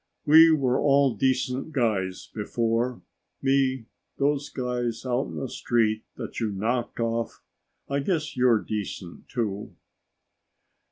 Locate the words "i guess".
7.87-8.35